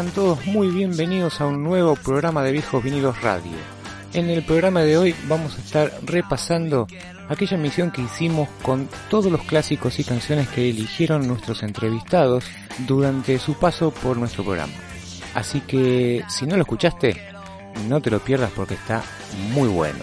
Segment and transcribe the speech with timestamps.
[0.00, 3.52] Sean todos muy bienvenidos a un nuevo programa de Viejos Vinilos Radio.
[4.14, 6.86] En el programa de hoy vamos a estar repasando
[7.28, 12.46] aquella misión que hicimos con todos los clásicos y canciones que eligieron nuestros entrevistados
[12.88, 14.72] durante su paso por nuestro programa.
[15.34, 17.20] Así que si no lo escuchaste,
[17.86, 19.02] no te lo pierdas porque está
[19.52, 20.02] muy bueno.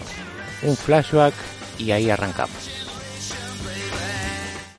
[0.62, 1.34] Un flashback
[1.76, 2.86] y ahí arrancamos.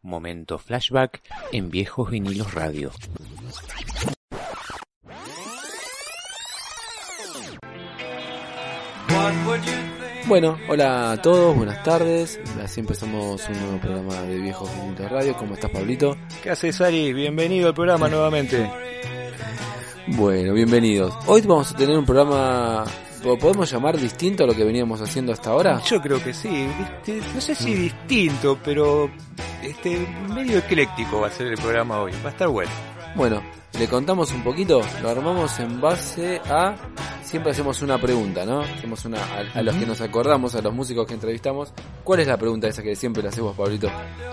[0.01, 2.93] Momento flashback en Viejos Vinilos Radio.
[10.27, 12.39] Bueno, hola a todos, buenas tardes.
[12.63, 15.35] Así empezamos un nuevo programa de Viejos Vinilos Radio.
[15.35, 16.15] ¿Cómo estás, Pablito?
[16.43, 17.13] ¿Qué haces, Ari?
[17.13, 18.69] Bienvenido al programa nuevamente.
[20.07, 21.15] Bueno, bienvenidos.
[21.25, 22.85] Hoy vamos a tener un programa,
[23.23, 25.81] ¿lo podemos llamar distinto a lo que veníamos haciendo hasta ahora?
[25.83, 26.67] Yo creo que sí.
[26.79, 29.09] Este, no sé si distinto, pero
[29.63, 32.11] este medio ecléctico va a ser el programa hoy.
[32.23, 32.71] Va a estar bueno.
[33.15, 33.41] Bueno,
[33.79, 36.75] le contamos un poquito, lo armamos en base a
[37.29, 38.61] siempre hacemos una pregunta, ¿no?
[38.61, 41.71] Hacemos una a, a los que nos acordamos, a los músicos que entrevistamos.
[42.03, 43.89] ¿Cuál es la pregunta esa que siempre le hacemos, Pablito?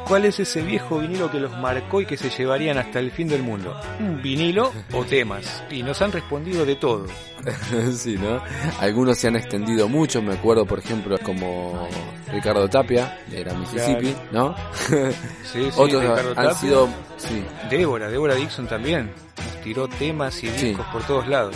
[0.09, 3.29] ¿Cuál es ese viejo vinilo que los marcó y que se llevarían hasta el fin
[3.29, 3.79] del mundo?
[4.01, 5.63] ¿Un vinilo o temas?
[5.71, 7.07] Y nos han respondido de todo.
[7.93, 8.41] sí, ¿no?
[8.81, 11.89] Algunos se han extendido mucho, me acuerdo, por ejemplo, como
[12.33, 14.55] Ricardo Tapia, era Mississippi, ¿no?
[14.73, 14.95] Sí,
[15.53, 16.55] sí, Otros Ricardo han Tapia.
[16.55, 19.26] sido, sí, Débora, Débora Dixon también.
[19.37, 20.69] Nos tiró temas y Sí.
[20.69, 21.55] discos por todos lados.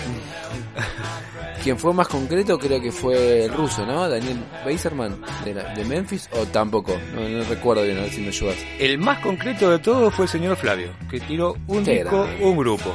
[1.62, 4.08] Quien fue más concreto creo que fue el ruso, ¿no?
[4.08, 8.20] Daniel Beiserman, de, la- de Memphis, o tampoco, no, no recuerdo bien, a ver si
[8.22, 8.56] me ayudas.
[8.78, 12.44] El más concreto de todo fue el señor Flavio, que tiró un Qué disco, grande.
[12.44, 12.94] un grupo.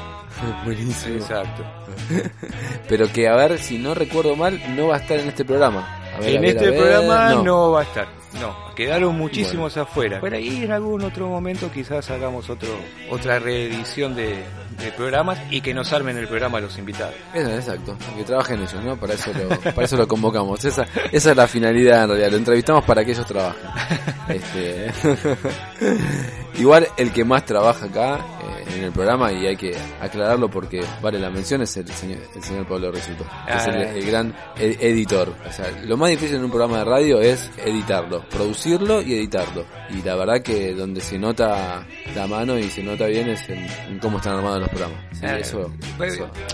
[0.66, 1.16] Buenísimo.
[1.16, 1.64] Exacto.
[2.90, 6.02] Pero que, a ver, si no recuerdo mal, no va a estar en este programa.
[6.16, 7.72] A ver, a en ver, este a ver, programa no.
[7.72, 8.08] va a estar.
[8.42, 10.20] No, quedaron muchísimos afuera.
[10.20, 10.38] Por Bueno.
[10.46, 12.68] ahí en algún otro momento quizás hagamos otro
[13.10, 14.44] otra reedición de,
[14.78, 17.16] de programas y que nos armen el programa los invitados.
[17.34, 18.98] Exacto, que trabajen ellos, ¿no?
[18.98, 20.64] Para eso lo, para eso lo convocamos.
[20.66, 23.62] Esa, esa es la finalidad en realidad, lo entrevistamos para que ellos trabajen.
[24.28, 24.92] Este,
[26.58, 30.82] igual el que más trabaja acá eh, en el programa, y hay que aclararlo porque
[31.02, 33.92] vale la mención, es el señor, el señor Pablo Resuto, es el, Ah.
[33.92, 35.34] el gran ed- editor.
[35.48, 39.66] O sea, lo más difícil en un programa de radio es editarlo, producirlo y editarlo.
[39.90, 43.66] Y la verdad que donde se nota la mano y se nota bien es en,
[43.90, 44.98] en cómo están armados los programas.
[45.14, 45.72] Sí, Ah, eso.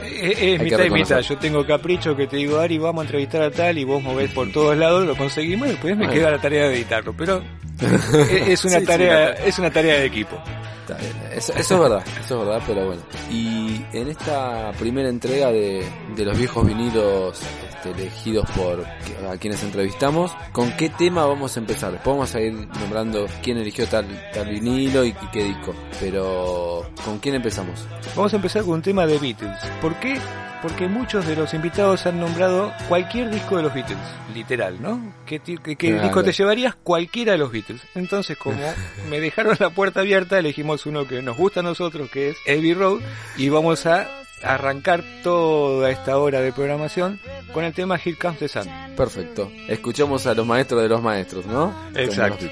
[0.03, 1.19] Es, mitad y mitad.
[1.21, 4.31] Yo tengo capricho que te digo, Ari, vamos a entrevistar a tal y vos movés
[4.31, 6.13] por todos lados, lo conseguimos y después me Bueno.
[6.19, 7.13] queda la tarea de editarlo.
[7.17, 7.41] Pero
[7.81, 10.37] es una Sí, sí, tarea, es una tarea de equipo.
[10.81, 13.01] Está bien, Eso, eso es verdad, eso es verdad, pero bueno.
[13.29, 15.85] Y en esta primera entrega de,
[16.15, 18.83] de los viejos vinilos este, elegidos por
[19.29, 21.91] a quienes entrevistamos, ¿con qué tema vamos a empezar?
[21.91, 25.73] Después vamos a ir nombrando quién eligió tal, tal vinilo y, y qué disco.
[25.99, 27.87] Pero, ¿con quién empezamos?
[28.15, 29.57] Vamos a empezar con un tema de Beatles.
[29.81, 30.19] ¿Por qué?
[30.61, 33.97] Porque muchos de los invitados han nombrado cualquier disco de los Beatles,
[34.33, 35.13] literal, ¿no?
[35.25, 36.03] ¿Qué, ti- qué- qué Claro.
[36.03, 36.75] disco te llevarías?
[36.75, 37.81] Cualquiera de los Beatles.
[37.95, 38.57] Entonces, como
[39.09, 42.73] me dejaron la puerta abierta, elegimos uno que nos gusta a nosotros, que es Abbey
[42.75, 43.01] Road,
[43.37, 44.07] y vamos a
[44.43, 47.19] arrancar toda esta hora de programación
[47.53, 48.67] con el tema Here Comes the Sun.
[48.95, 49.51] Perfecto.
[49.67, 51.73] Escuchamos a los maestros de los maestros, ¿no?
[51.95, 52.45] Exacto.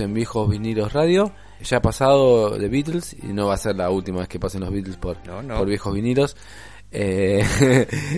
[0.00, 1.32] En Viejos Vinilos Radio.
[1.62, 4.60] Ya ha pasado The Beatles y no va a ser la última vez que pasen
[4.60, 5.56] los Beatles por, No, no.
[5.58, 6.36] por Viejos Vinilos.
[6.90, 7.44] Eh,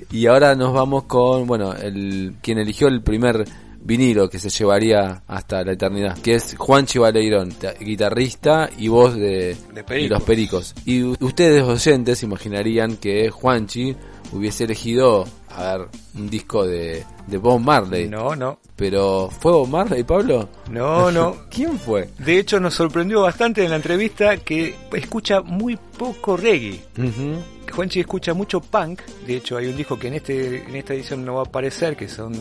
[0.10, 3.44] y ahora nos vamos con, bueno, el quien eligió el primer
[3.80, 9.14] vinilo que se llevaría hasta la eternidad, que es Juanchi Baleirón, ta- guitarrista y voz
[9.14, 10.74] de, De de los Pericos.
[10.84, 13.94] Y ustedes oyentes imaginarían que Juanchi
[14.32, 18.08] hubiese elegido, a ver, un disco de, de Bob Marley.
[18.08, 20.48] No, no, Pero ¿fue Bob Marley, Pablo?
[20.70, 21.36] no, no.
[21.50, 22.08] ¿Quién fue?
[22.18, 26.80] De hecho, nos sorprendió bastante en la entrevista que escucha muy poco reggae.
[26.98, 27.42] Ujú.
[27.74, 29.00] Juanchi escucha mucho punk.
[29.26, 31.96] De hecho, hay un disco que en este en esta edición no va a aparecer,
[31.96, 32.32] que son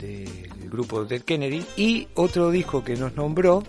[0.00, 1.64] del grupo Dead Kennedy.
[1.76, 3.62] Y otro disco que nos nombró,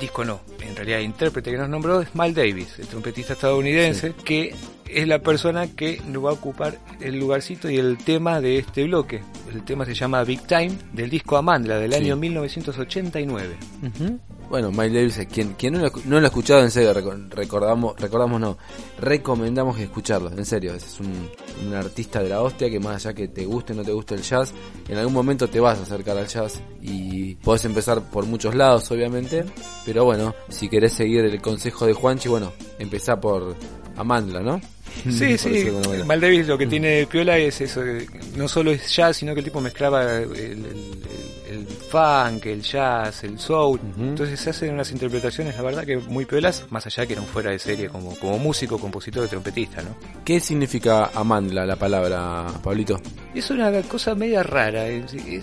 [0.00, 4.54] disco no, en realidad intérprete que nos nombró es Miles Davis, el trompetista estadounidense, que
[4.92, 8.84] es la persona que nos va a ocupar el lugarcito y el tema de este
[8.84, 9.22] bloque.
[9.52, 11.98] El tema se llama Big Time, del disco Amandla, del Sí.
[11.98, 13.56] año 1989.
[14.48, 17.94] Bueno, Miles Davis, quien, quien no, lo, no lo ha escuchado, en serio, reco- recordamos,
[18.00, 18.58] recordamos no,
[18.98, 21.28] recomendamos que escucharlo, en serio, es un,
[21.68, 24.16] un artista de la hostia que más allá que te guste o no te guste
[24.16, 24.52] el jazz,
[24.88, 28.90] en algún momento te vas a acercar al jazz y podés empezar por muchos lados,
[28.90, 29.44] obviamente,
[29.84, 33.54] pero bueno, si querés seguir el consejo de Juanchi, bueno, empezá por
[33.96, 34.60] Amandla, ¿no?
[35.10, 35.48] Sí, sí.
[35.50, 36.04] decirlo de alguna manera.
[36.04, 37.82] Mal Davis lo que tiene de piola es eso,
[38.36, 41.00] no solo es jazz, sino que el tipo mezclaba el, el- el-
[41.50, 43.80] el funk, el jazz, el soul.
[43.98, 47.26] Entonces se hacen unas interpretaciones, la verdad, que muy piolas, más allá que era un
[47.26, 49.96] fuera de serie como, como músico, compositor, trompetista, ¿no?
[50.24, 53.00] ¿Qué significa Amandla, la palabra, Pablito?
[53.34, 54.84] Es una cosa media rara,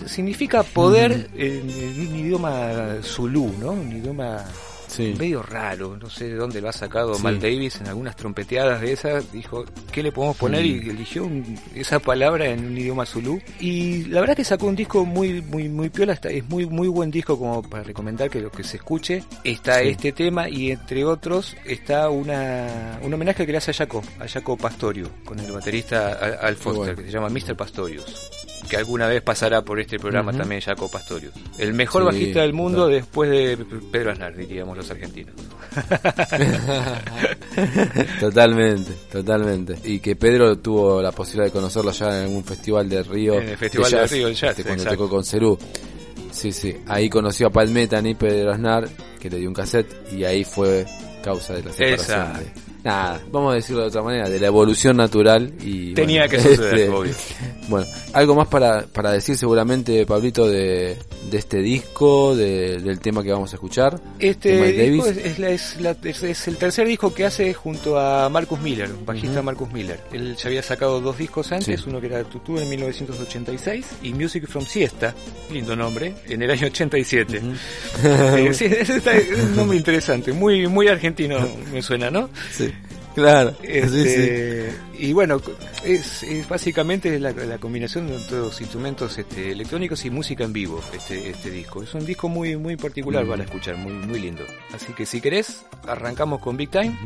[0.06, 3.72] significa poder en, en un idioma zulú, ¿no?
[3.72, 4.42] Un idioma
[4.88, 5.14] Sí.
[5.18, 7.22] medio raro, no sé de dónde lo ha sacado Sí.
[7.22, 10.64] Mal Davis en algunas trompeteadas de esas, dijo, ¿qué le podemos poner?
[10.66, 13.40] Y eligió un- esa palabra en un idioma zulú.
[13.60, 16.88] Y la verdad que sacó un disco muy, muy, muy piola, está, es muy, muy
[16.88, 19.22] buen disco como para recomendar que lo que se escuche.
[19.44, 24.02] Está este tema y entre otros está una, un homenaje que le hace a Jaco,
[24.18, 26.96] a Jaco Pastorio, con el baterista Al Al Foster, bueno.
[26.96, 27.56] que se llama Mr.
[27.56, 28.30] Pastorius.
[28.68, 31.32] Que alguna vez pasará por este programa también Jaco Pastorius.
[31.58, 32.92] El mejor Sí, bajista del mundo claro.
[32.92, 33.56] después de
[33.90, 35.34] Pedro Aznar, diríamos los argentinos.
[38.20, 39.78] totalmente, totalmente.
[39.84, 43.40] Y que Pedro tuvo la posibilidad de conocerlo ya en algún festival de Río.
[43.40, 45.04] En el Festival de Río Jazz, este, cuando exacto.
[45.04, 45.58] tocó con Cerú.
[46.30, 46.76] Sí, sí.
[46.86, 48.88] Ahí conoció a Paul Metheny, Pedro Aznar,
[49.18, 50.86] que le dio un cassette y ahí fue
[51.22, 52.18] causa de la separación.
[52.34, 52.38] Esa.
[52.38, 55.94] de- nada, vamos a decirlo de otra manera, de la evolución natural y...
[55.94, 57.12] Tenía bueno, que suceder, este, obvio.
[57.68, 60.96] Bueno, algo más para, para decir seguramente, Pablito, de,
[61.30, 64.00] de este disco, de- del tema que vamos a escuchar.
[64.18, 68.28] Este disco es, es la- es la- es- el tercer disco que hace junto a
[68.28, 69.42] Marcus Miller, bajista Ujú.
[69.44, 70.00] Marcus Miller.
[70.12, 71.86] Él ya había sacado dos discos antes, Sí.
[71.88, 75.14] uno que era Tutu en 1986 y Music from Siesta,
[75.52, 77.40] lindo nombre, en el año 87.
[78.04, 81.36] Eh, sí, ese está- es un nombre interesante, muy muy argentino
[81.72, 82.30] me suena, ¿no?
[82.50, 82.72] Sí,
[83.20, 83.50] claro.
[83.60, 83.70] Sí, sí.
[83.70, 85.40] Este, Y bueno,
[85.84, 90.52] es, es básicamente la, la combinación de todos los instrumentos este, electrónicos y música en
[90.52, 91.82] vivo, este, este disco.
[91.82, 93.28] Es un disco muy muy particular Mm.
[93.28, 94.42] para escuchar, muy muy lindo.
[94.74, 96.96] Así que si querés, arrancamos con Big Time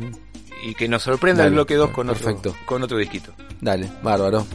[0.65, 2.49] y que nos sorprenda el bloque 2 con perfecto.
[2.51, 3.33] otro, con otro disquito.
[3.61, 4.45] Dale, bárbaro.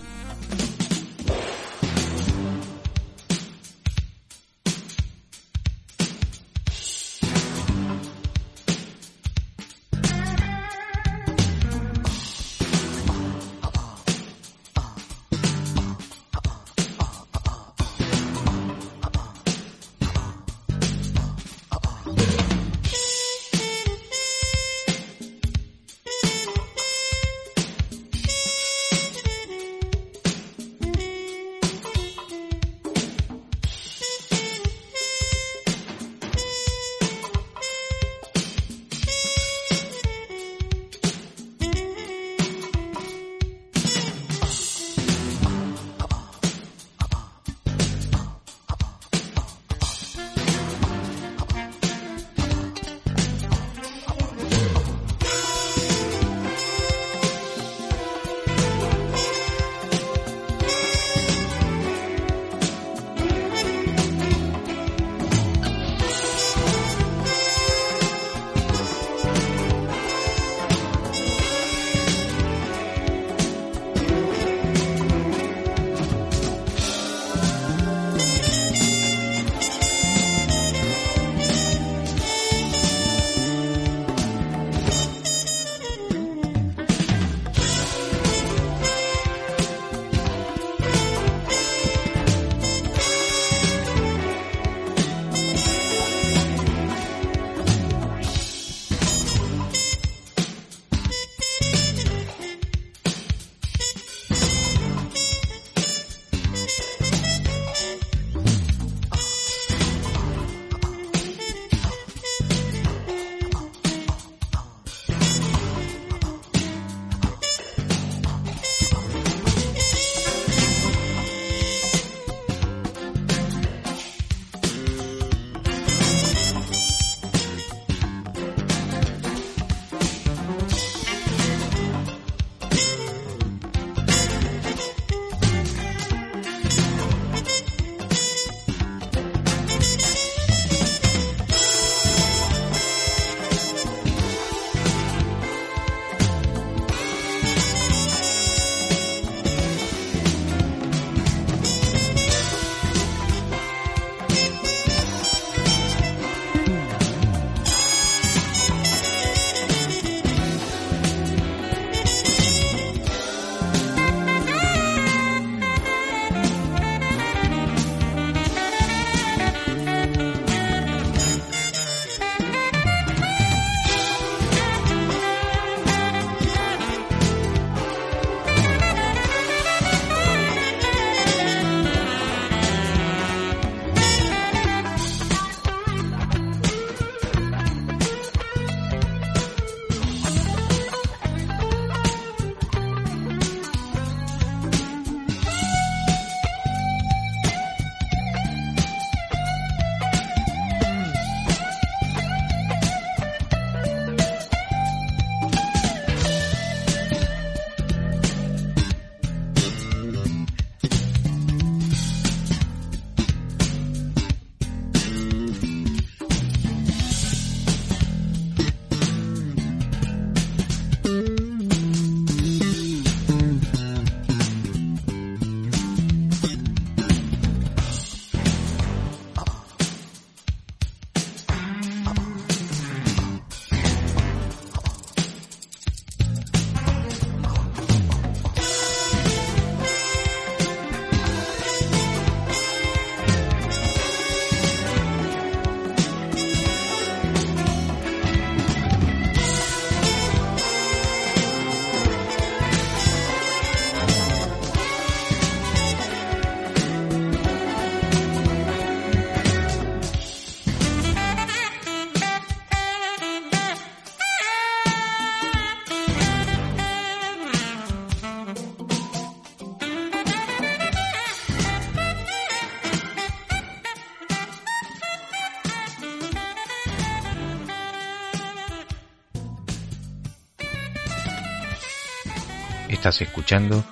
[282.89, 283.85] Estás escuchando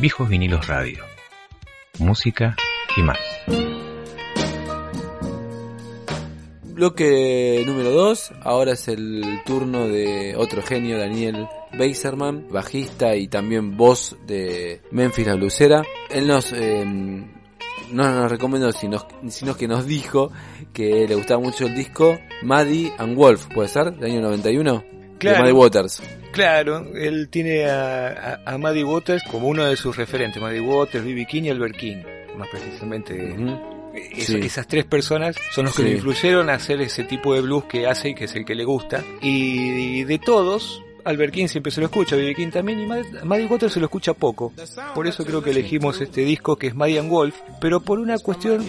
[0.00, 1.04] Viejos Vinilos Radio.
[2.00, 2.56] Música
[2.96, 3.18] y más.
[6.64, 11.46] Bloque número 2, ahora es el turno de otro genio, Daniel
[11.78, 15.84] Beiserman, bajista y también voz de Memphis la Blusera.
[16.10, 20.32] Él nos, eh, no nos recomendó, sino, sino que nos dijo
[20.72, 23.94] que le gustaba mucho el disco Maddie and Wolf, ¿puede ser?
[23.94, 24.84] Del año 91.
[25.18, 25.36] Claro.
[25.36, 26.02] De Maddie Waters.
[26.32, 30.40] Claro, él tiene a, a, a Maddie Waters como uno de sus referentes.
[30.40, 31.26] Maddie Waters, B.B.
[31.26, 31.98] King y Albert King,
[32.36, 33.32] más precisamente.
[33.32, 33.58] Ujú.
[33.94, 34.36] Es- Sí.
[34.42, 35.88] Esas tres personas son los que Sí.
[35.90, 38.54] le influyeron a hacer ese tipo de blues que hace y que es el que
[38.54, 39.04] le gusta.
[39.20, 42.34] Y de todos, Albert King siempre se lo escucha, B.B.
[42.34, 44.52] King también, y Mad- Maddie Waters se lo escucha poco.
[44.94, 48.16] Por eso creo que elegimos este disco que es Maddie and Wolf, pero por una
[48.18, 48.64] cuestión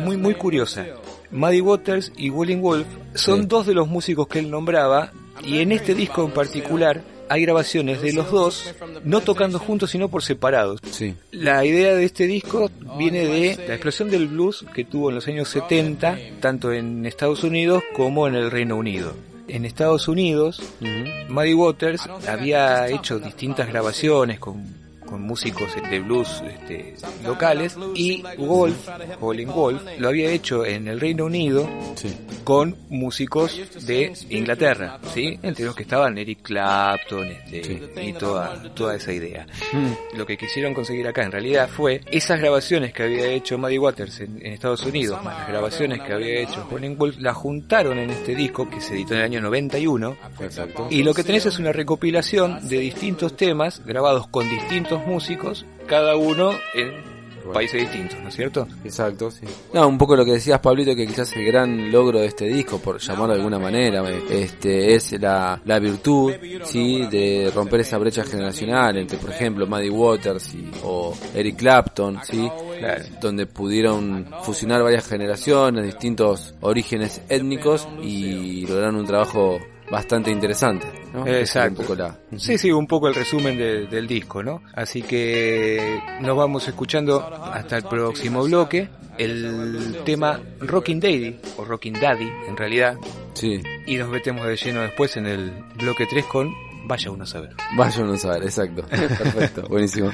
[0.00, 0.86] muy muy curiosa.
[1.30, 3.46] Maddie Waters y Willing Wolf son Sí.
[3.48, 5.12] dos de los músicos que él nombraba,
[5.42, 8.74] y en este disco en particular hay grabaciones de los dos,
[9.04, 10.80] no tocando juntos sino por separados.
[10.90, 11.14] Sí.
[11.30, 15.28] La idea de este disco viene de la explosión del blues que tuvo en los
[15.28, 19.14] años 70, tanto en Estados Unidos como en el Reino Unido.
[19.48, 21.32] En Estados Unidos, Ujú.
[21.32, 28.88] Muddy Waters había hecho distintas grabaciones con, con músicos de blues este, locales y Wolf,
[29.20, 32.14] Colin Wolf, lo había hecho en el Reino Unido Sí.
[32.44, 35.38] con músicos de Inglaterra, ¿sí?
[35.42, 37.80] Entre los que estaban Eric Clapton este, Sí.
[38.02, 40.16] y toda, toda esa idea Mm.
[40.18, 44.20] lo que quisieron conseguir acá en realidad fue esas grabaciones que había hecho Maddie Waters
[44.20, 48.10] en, en Estados Unidos, más las grabaciones que había hecho Colin Wolf, las juntaron en
[48.10, 50.16] este disco que se editó en el año 91.
[50.40, 50.86] Exacto.
[50.90, 56.16] Y lo que tenés es una recopilación de distintos temas grabados con distintos músicos, cada
[56.16, 57.12] uno en
[57.52, 58.68] países distintos, ¿no es cierto?
[58.84, 59.44] Exacto, sí.
[59.74, 62.78] No, un poco lo que decías, Pablito, que quizás el gran logro de este disco,
[62.78, 68.22] por llamarlo de alguna manera, este, es la, la virtud, sí, de romper esa brecha
[68.22, 73.04] generacional entre, por ejemplo, Maddie Waters y, o Eric Clapton, sí, Claro.
[73.20, 79.58] donde pudieron fusionar varias generaciones, distintos orígenes étnicos y lograron un trabajo
[79.92, 81.26] bastante interesante, ¿no?
[81.26, 81.82] Exacto.
[81.82, 82.18] Un poco la...
[82.36, 84.62] Sí, sí, un poco el resumen de- del disco, ¿no?
[84.74, 88.88] Así que nos vamos escuchando hasta el próximo bloque.
[89.18, 92.96] El tema Rockin' Daddy, o Rockin' Daddy en realidad,
[93.34, 96.50] Sí, y nos metemos de lleno después en el bloque 3 con
[96.84, 97.50] Vaya uno a saber.
[97.76, 98.82] vaya uno a saber, exacto.
[98.90, 100.10] Perfecto, buenísimo.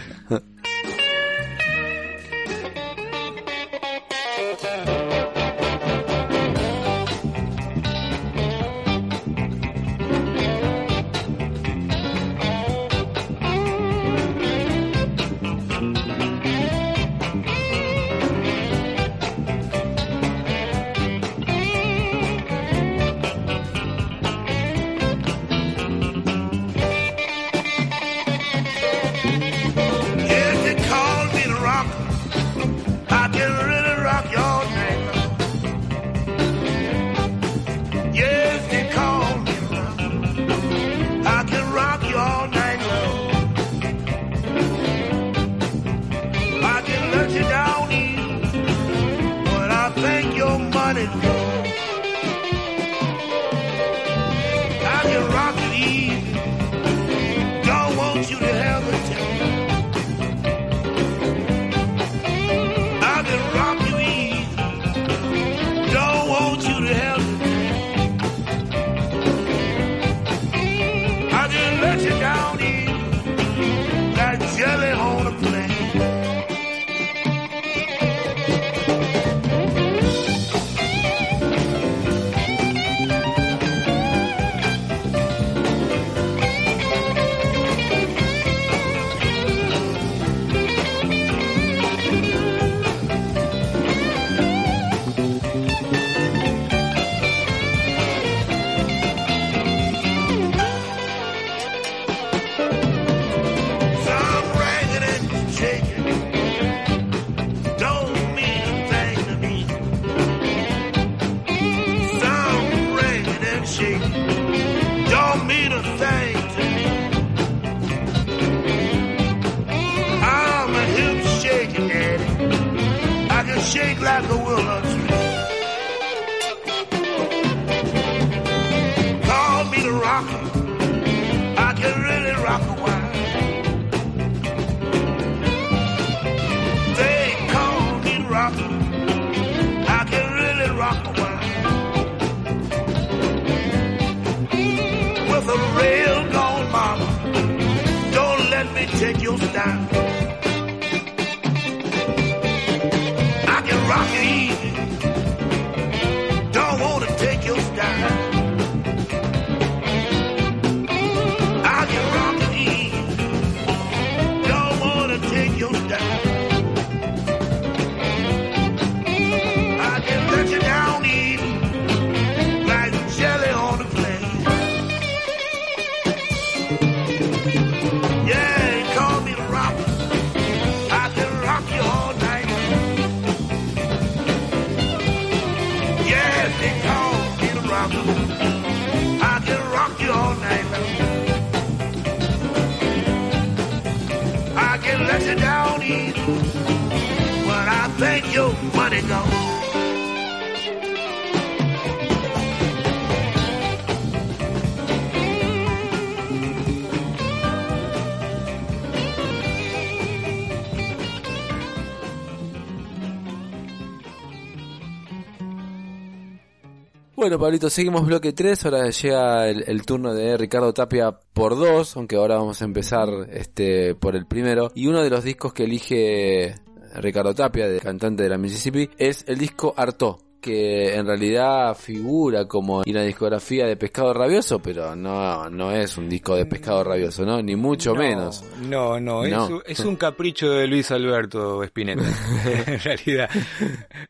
[217.29, 222.17] Bueno, Pablito, seguimos bloque 3, ahora llega el, turno de Ricardo Tapia por dos, aunque
[222.17, 224.71] ahora vamos a empezar este por el primero.
[224.75, 226.55] Y uno de los discos que elige
[226.97, 232.47] Ricardo Tapia, de cantante de la Mississippi, es el disco Arto, que en realidad figura
[232.47, 237.25] como una discografía de Pescado Rabioso, pero no, no es un disco de Pescado Rabioso,
[237.27, 237.43] ¿no?
[237.43, 238.45] Ni mucho No, menos.
[238.63, 239.47] No, no, es, No.
[239.49, 242.03] un- es un capricho de Luis Alberto Spinetta,
[242.67, 243.29] en realidad.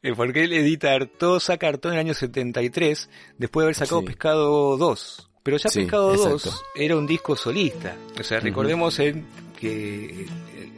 [0.02, 4.00] Eh, Porque él edita Artó, saca Artó en el año 73, después de haber sacado
[4.00, 4.06] Sí.
[4.08, 5.30] Pescado 2.
[5.42, 6.50] Pero ya Sí, Pescado exacto.
[6.50, 7.96] 2 era un disco solista.
[8.20, 9.24] O sea, recordemos en
[9.58, 10.26] que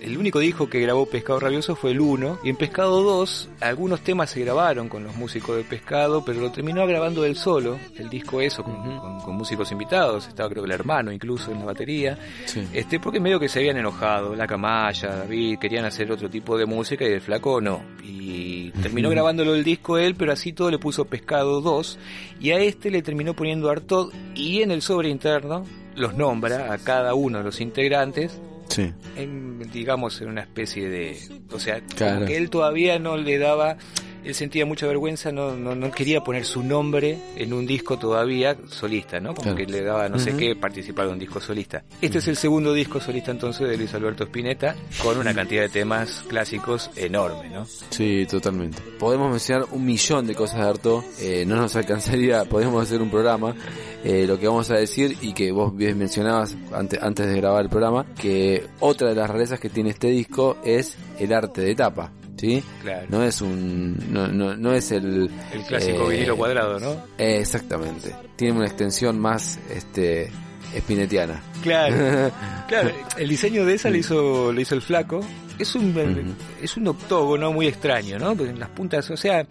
[0.03, 4.01] el único disco que grabó Pescado Rabioso fue el 1, y en Pescado 2 algunos
[4.01, 8.09] temas se grabaron con los músicos de Pescado, pero lo terminó grabando él solo, el
[8.09, 11.65] disco eso, con, con- con músicos invitados, estaba creo que el hermano incluso en la
[11.67, 12.19] batería.
[12.47, 12.67] Sí.
[12.73, 16.67] Este, porque medio que se habían enojado, la camalla, David, querían hacer otro tipo de
[16.67, 17.83] música y el flaco no.
[18.03, 21.99] Y terminó grabándolo el disco él, pero así todo le puso Pescado 2
[22.41, 25.65] y a este le terminó poniendo Artod y en el sobre interno
[25.97, 28.93] los nombra a cada uno de los integrantes Sí.
[29.17, 31.19] en, digamos, en una especie de...
[31.53, 32.15] O sea, Claro.
[32.15, 33.77] como que él todavía no le daba...
[34.25, 38.57] Él sentía mucha vergüenza, no, no, no quería poner su nombre en un disco todavía
[38.69, 39.35] solista, ¿no?
[39.35, 39.57] Como Claro.
[39.57, 41.83] que le daba no sé qué participar de un disco solista.
[42.01, 45.69] Este es el segundo disco solista entonces de Luis Alberto Spinetta, con una cantidad de
[45.71, 47.67] temas clásicos enorme, ¿no?
[47.91, 48.83] Sí, totalmente.
[48.99, 53.11] Podemos mencionar un millón de cosas de Arto, eh, no nos alcanzaría, podemos hacer un
[53.11, 53.55] programa.
[54.03, 57.63] Eh, lo que vamos a decir y que vos bien mencionabas antes, antes de grabar
[57.65, 61.75] el programa, que otra de las rarezas que tiene este disco es el arte de
[61.75, 62.65] tapa, ¿sí?
[62.83, 63.07] Claro.
[63.11, 65.31] No es un, no, no, no es el...
[65.53, 66.93] El clásico eh, vinilo cuadrado, ¿no?
[67.19, 68.15] eh, exactamente.
[68.37, 70.31] Tiene una extensión más, este,
[70.75, 71.43] espinetiana.
[71.63, 72.33] Claro,
[72.69, 72.93] claro.
[73.19, 75.21] El diseño de esa lo hizo, lo hizo el flaco.
[75.59, 78.35] Es un, es un octógono muy extraño, ¿no?
[78.35, 79.47] Porque en las puntas, o sea,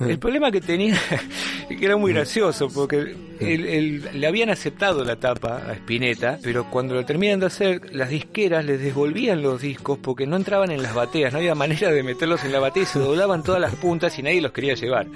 [0.00, 0.98] el problema que tenía,
[1.68, 6.94] que era muy gracioso, porque él- le habían aceptado la tapa a Spinetta, pero cuando
[6.94, 10.94] lo terminan de hacer, las disqueras les devolvían los discos porque no entraban en las
[10.94, 14.18] bateas, no había manera de meterlos en la batea y se doblaban todas las puntas
[14.18, 15.06] y nadie los quería llevar.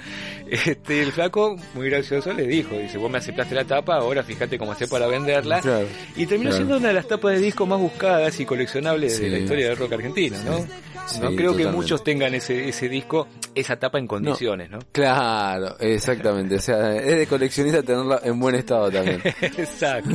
[0.49, 4.59] Este, el flaco, muy gracioso, le dijo, dice, vos me aceptaste la tapa, ahora fíjate
[4.59, 5.61] cómo hacer para venderla.
[5.61, 5.87] Claro.
[6.17, 6.57] Y terminó Claro.
[6.65, 9.77] siendo una de las tapas de disco más buscadas y coleccionables de la historia del
[9.77, 10.59] rock argentino, ¿no?
[11.07, 14.70] Sí, no creo que muchos tengan ese, ese disco, esa tapa en condiciones, ¿no?
[14.93, 16.57] Claro, exactamente.
[16.57, 19.21] O sea, es de coleccionista tenerla en buen estado también.
[19.43, 20.11] exacto,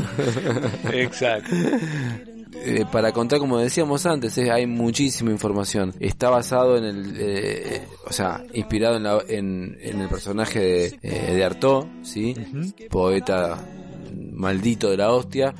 [0.91, 1.49] exacto.
[2.57, 5.93] Eh, para contar, como decíamos antes, eh, hay muchísima información.
[5.99, 10.99] Está basado en el, eh, o sea, inspirado en, la- en, en el personaje de,
[11.01, 12.33] eh, de Artaud, ¿sí?
[12.89, 13.57] Poeta
[14.31, 15.53] maldito de la hostia.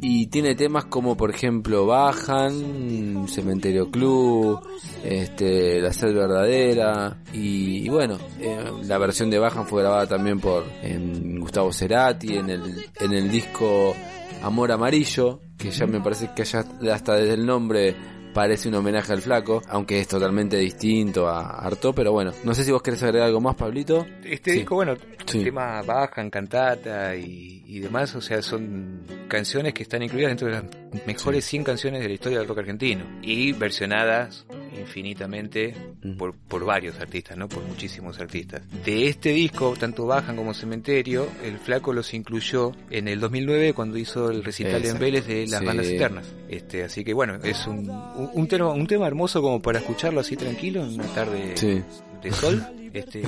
[0.00, 4.60] Y tiene temas como, por ejemplo, Bajan, Cementerio Club,
[5.02, 7.18] este, La Sed Verdadera.
[7.32, 12.50] Y, bueno, eh, la versión de Bajan fue grabada también por em, Gustavo Cerati en
[12.50, 13.94] el, en el disco
[14.42, 17.96] Amor Amarillo, que ya me parece que ya hasta desde el nombre
[18.36, 22.64] parece un homenaje al flaco, aunque es totalmente distinto a Arto, pero bueno, no sé
[22.64, 24.06] si vos querés agregar algo más, Pablito.
[24.22, 24.56] Este Sí.
[24.58, 24.94] disco, bueno,
[25.24, 25.42] Sí.
[25.42, 30.48] tema baja, en cantata y, y demás, o sea, son canciones que están incluidas dentro
[30.48, 30.64] de las
[31.06, 34.44] mejores 100 canciones de la historia del rock argentino y versionadas
[34.78, 35.74] infinitamente
[36.18, 37.48] por, por varios artistas, ¿no?
[37.48, 38.62] Por muchísimos artistas.
[38.84, 43.98] De este disco, tanto Bajan como Cementerio, el Flaco los incluyó en el 2009 cuando
[43.98, 45.00] hizo el recital en Exacto.
[45.04, 45.66] Vélez de las Sí.
[45.66, 46.26] bandas eternas.
[46.48, 50.20] Este, así que bueno, es un, un, un tema, un tema hermoso como para escucharlo
[50.20, 51.82] así tranquilo en una tarde Sí.
[52.22, 52.64] de sol.
[52.92, 53.22] Este,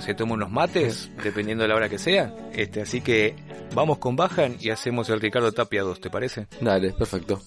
[0.00, 2.34] se toma unos mates, dependiendo de la hora que sea.
[2.52, 3.34] Este, así que
[3.74, 6.46] vamos con Bajan y hacemos el Ricardo Tapia 2, ¿te parece?
[6.60, 7.40] Dale, perfecto.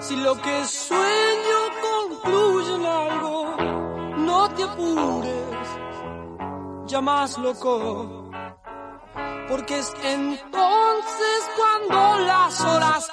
[0.00, 3.56] Si lo que sueño concluye en algo.
[4.16, 5.68] No te apures,
[6.86, 8.30] ya más loco.
[9.48, 13.10] Porque es entonces cuando las horas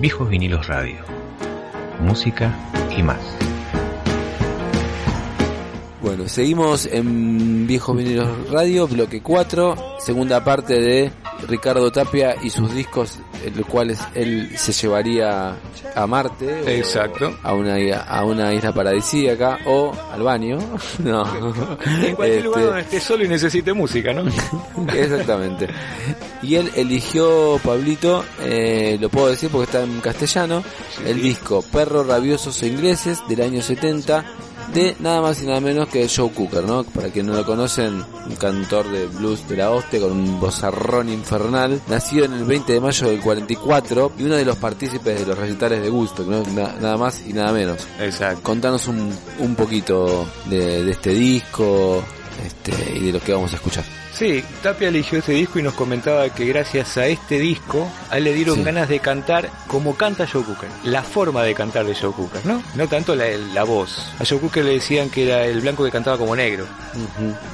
[0.00, 0.96] Viejos Vinilos Radio.
[2.00, 2.52] Música
[2.90, 3.20] y más.
[6.02, 11.12] Bueno, seguimos en Viejos Vinilos Radio, bloque 4, segunda parte de
[11.46, 13.20] Ricardo Tapia y sus discos,
[13.54, 15.54] los cuales él se llevaría
[15.96, 16.78] a Marte.
[16.78, 17.36] Exacto.
[17.42, 20.58] A una, a una isla paradisíaca o al baño.
[20.98, 21.24] No.
[21.24, 24.24] En cualquier Este, lugar donde esté solo y necesite música, ¿no?
[24.94, 25.68] Exactamente.
[26.42, 30.62] Y él eligió, Pablito, eh, lo puedo decir porque está en castellano,
[31.04, 34.24] el disco Perros Rabiosos e Ingleses del año 70
[34.74, 36.84] de nada más y nada menos que Joe Cooker, ¿no?
[36.84, 41.08] Para quien no lo conocen, un cantor de blues de la hostia con un vozarrón
[41.08, 45.26] infernal, nacido en el 20 de mayo del 44 y uno de los partícipes de
[45.26, 46.42] los recitales de gusto, ¿no?
[46.54, 47.78] Na- nada más y nada menos.
[48.00, 48.42] Exacto.
[48.42, 52.02] Contanos un, un poquito de, de este disco
[52.44, 53.84] este, y de lo que vamos a escuchar.
[54.12, 58.24] Sí, Tapia eligió este disco y nos comentaba que gracias a este disco a él
[58.24, 58.62] le dieron Sí.
[58.64, 60.70] ganas de cantar como canta Joe Cooker.
[60.84, 62.62] La forma de cantar de Joe Cooker, ¿no?
[62.76, 63.98] No tanto la, la voz.
[64.18, 66.64] A Joe Cooker le decían que era el blanco que cantaba como negro.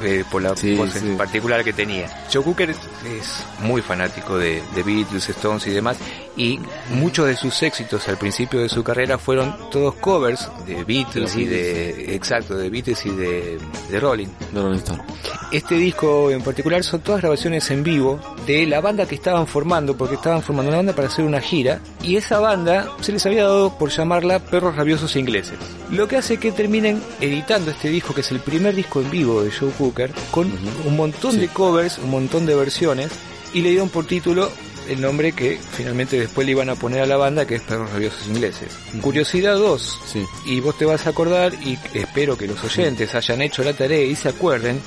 [0.04, 0.98] eh, por la Sí, voz sí.
[1.00, 2.06] en particular que tenía.
[2.32, 5.96] Joe Cooker es muy fanático de, de Beatles, Stones y demás,
[6.36, 11.34] y muchos de sus éxitos al principio de su carrera fueron todos covers de Beatles
[11.34, 13.58] y de, exacto, de Beatles y de,
[13.90, 14.28] de Rolling.
[14.72, 15.02] Rolling Stone.
[15.50, 19.96] Este disco en particular son todas grabaciones en vivo de la banda que estaban formando,
[19.96, 23.44] porque estaban formando una banda para hacer una gira, y esa banda se les había
[23.44, 25.58] dado por llamarla Perros Rabiosos Ingleses.
[25.90, 29.42] Lo que hace que terminen editando este disco, que es el primer disco en vivo
[29.42, 30.50] de Joe Cooker, con
[30.86, 33.10] un montón de covers, un montón de versiones,
[33.52, 34.50] y le dieron por título
[34.88, 37.90] el nombre que finalmente después le iban a poner a la banda, que es Perros
[37.92, 38.68] Rabiosos Ingleses.
[39.00, 40.24] Curiosidad 2, Sí.
[40.46, 44.02] y vos te vas a acordar, y espero que los oyentes hayan hecho la tarea
[44.04, 44.80] y se acuerden,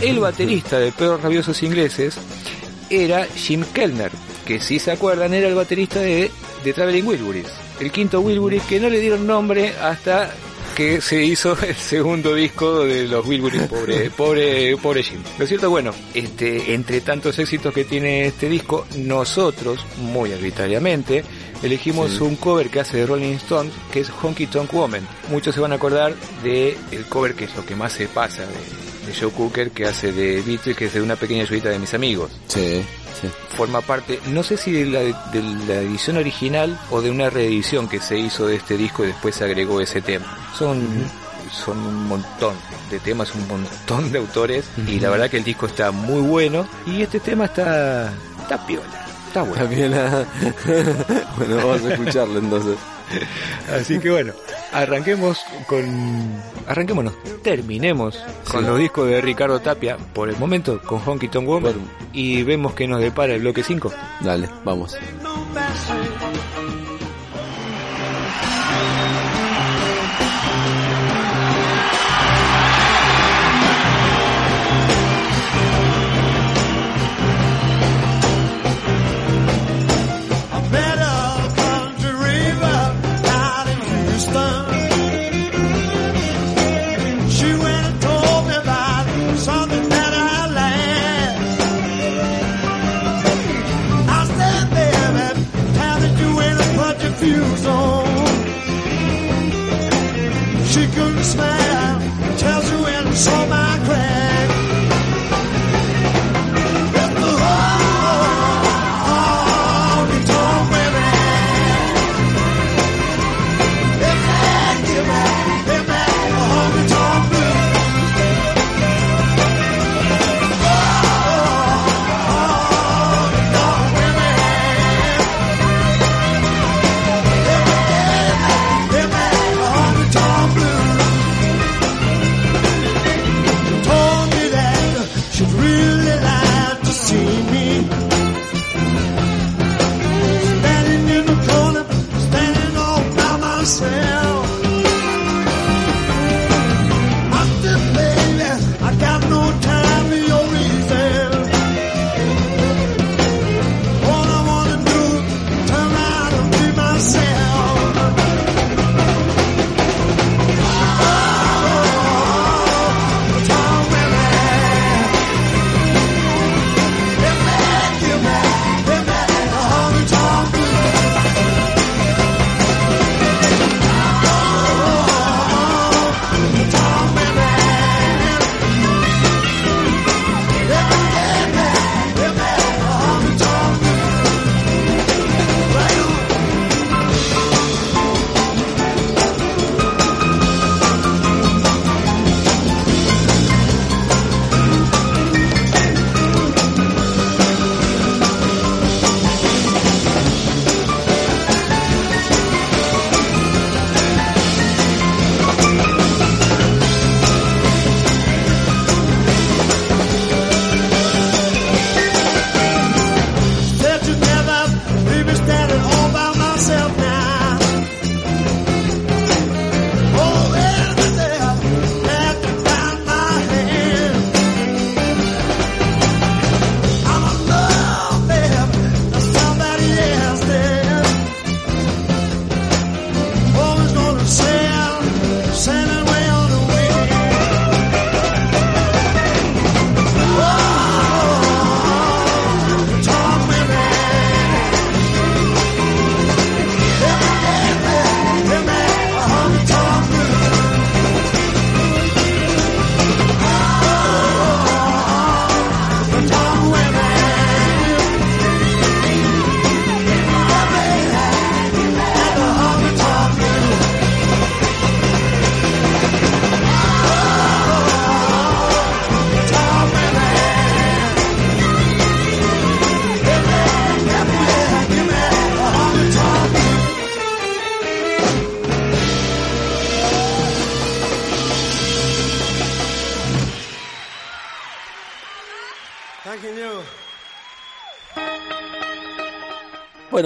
[0.00, 2.16] el baterista de Perros Rabiosos Ingleses
[2.90, 4.10] era Jim Kellner,
[4.46, 6.30] que si se acuerdan era el baterista de,
[6.64, 7.48] de Traveling Wilburys,
[7.80, 10.30] el quinto Wilburys que no le dieron nombre hasta
[10.72, 15.20] que se hizo el segundo disco de los Wilburys, pobre, pobre, pobre Jim.
[15.38, 21.24] Lo cierto, bueno, este, entre tantos éxitos que tiene este disco, nosotros, muy arbitrariamente,
[21.62, 25.06] elegimos un cover que hace de Rolling Stones, que es Honky Tonk Woman.
[25.30, 28.42] Muchos se van a acordar de el cover que es lo que más se pasa
[28.42, 31.78] de, de Joe Cooker, que hace de Beatles, que es de una pequeña ayudita de
[31.78, 32.84] mis amigos Sí,
[33.20, 33.28] sí.
[33.56, 37.88] forma parte, no sé si de la, de la edición original o de una reedición
[37.88, 40.36] que se hizo de este disco y después se agregó ese tema.
[40.58, 40.82] Son,
[41.50, 42.54] son un montón
[42.90, 46.66] de temas, un montón de autores y la verdad que el disco está muy bueno
[46.86, 49.56] y este tema está, está piola, está bueno.
[49.56, 50.26] También la...
[51.36, 52.76] bueno, vamos a escucharlo entonces.
[53.72, 54.32] Así que bueno,
[54.72, 55.84] arranquemos con,
[56.66, 61.74] arranquémonos, terminemos con los discos de Ricardo Tapia por el momento con Honky Tonk Woman
[62.12, 63.92] y vemos que nos depara el bloque 5.
[64.20, 64.96] Dale, vamos.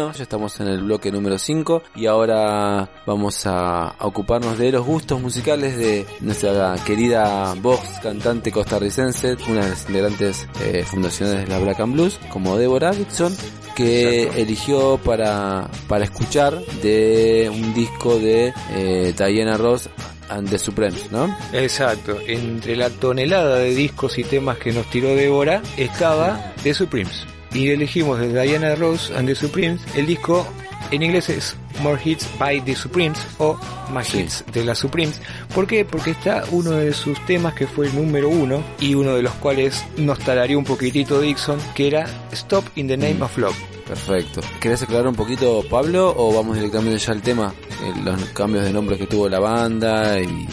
[0.07, 4.87] Bueno, ya estamos en el bloque número 5 y ahora vamos a, ocuparnos de los
[4.87, 11.53] gustos musicales de nuestra querida voz cantante costarricense, una de las integrantes eh, fundacionales de
[11.53, 13.35] la Black and Blues, como Deborah Dixon,
[13.75, 14.41] que Exacto.
[14.41, 19.91] eligió para, para escuchar de un disco de eh, Diana Ross
[20.29, 21.37] and the Supremes, ¿no?
[21.53, 27.27] Exacto, entre la tonelada de discos y temas que nos tiró Débora estaba The Supremes.
[27.53, 30.47] Y elegimos de Diana Ross and the Supremes el disco
[30.91, 33.59] en inglés es More Hits by the Supremes o
[33.93, 34.21] Más Sí.
[34.21, 35.21] Hits de las Supremes.
[35.55, 35.85] ¿Por qué?
[35.85, 39.33] Porque está uno de sus temas que fue el número uno y uno de los
[39.35, 43.57] cuales nos talaría un poquitito Dixon, que era Stop in the Name of Love.
[43.87, 44.41] Perfecto.
[44.61, 47.55] ¿Querés aclarar un poquito, Pablo, o vamos directamente ya al tema?
[47.83, 50.49] Eh, los cambios de nombre que tuvo la banda y,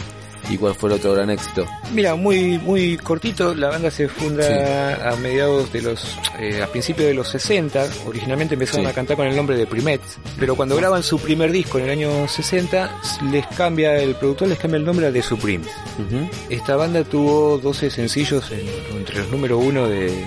[0.49, 1.65] y cuál fue el otro gran éxito.
[1.93, 7.07] Mira, muy muy cortito, la banda se funda a mediados de los, eh, a principios
[7.07, 8.91] de los 60, originalmente empezaron Sí.
[8.91, 10.01] a cantar con el nombre de Primet,
[10.39, 12.91] pero cuando graban su primer disco en el año 60,
[13.31, 15.69] les cambia, el productor les cambia el nombre a The Supremes.
[16.49, 20.25] Esta banda tuvo 12 sencillos en- entre los número uno de,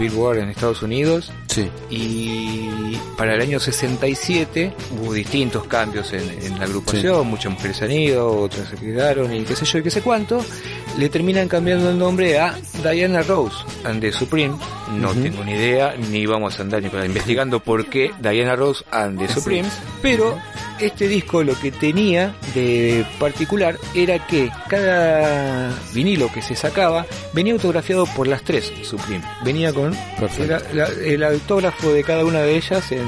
[0.00, 1.32] Billboard en Estados Unidos.
[1.46, 1.68] Sí.
[1.90, 7.84] y para el año 67 hubo distintos cambios en, en la agrupación, muchas mujeres se
[7.86, 10.44] han ido, otras se quedaron y qué sé yo y qué sé cuánto,
[10.96, 14.56] le terminan cambiando el nombre a Diana Rose and the Supreme,
[14.92, 18.84] no tengo ni idea, ni vamos a andar ni para investigando por qué Diana Rose
[18.90, 20.38] and the Supremes, pero
[20.80, 27.52] este disco lo que tenía de particular era que cada vinilo que se sacaba venía
[27.52, 29.24] autografiado por las tres Supreme.
[29.44, 29.94] Venía con
[30.38, 33.06] era la- el autógrafo de cada una de ellas en,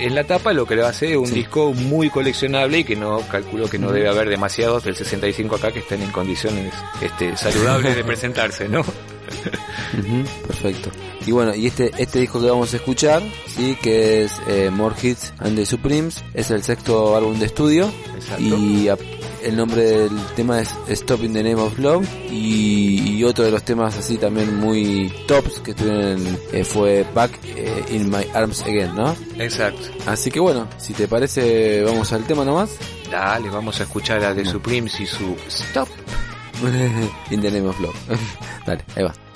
[0.00, 1.34] en la tapa, lo que le hace un Sí.
[1.34, 5.70] disco muy coleccionable y que no calculo que no debe haber demasiados del 65 acá
[5.72, 8.84] que estén en condiciones este, saludables de presentarse, ¿no?
[10.46, 10.90] Perfecto.
[11.26, 14.94] Y bueno, y este este disco que vamos a escuchar, sí, que es eh, More
[15.00, 18.42] Hits and the Supremes, es el sexto álbum de estudio Exacto.
[18.42, 18.96] y a-
[19.42, 23.50] el nombre del tema es Stop in the Name of Love y, y otro de
[23.50, 28.26] los temas así también muy tops que estuvieron en- eh, fue Back eh, in My
[28.34, 29.16] Arms Again, ¿no?
[29.38, 29.80] Exacto.
[30.06, 32.70] Así que bueno, si te parece vamos al tema nomás.
[33.10, 35.88] Dale, vamos a escuchar a The Supremes y su Stop.
[37.30, 37.96] In the Name of Love.
[38.66, 39.29] Dale, ahí va.